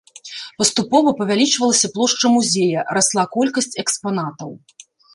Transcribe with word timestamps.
Паступова 0.61 1.13
павялічвалася 1.19 1.91
плошча 1.99 2.33
музея, 2.39 2.79
расла 2.99 3.29
колькасць 3.39 3.73
экспанатаў. 3.85 4.61